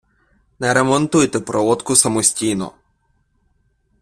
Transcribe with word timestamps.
Не 0.59 0.73
ремонтуйте 0.73 1.39
проводку 1.39 1.95
самостійно. 1.95 2.71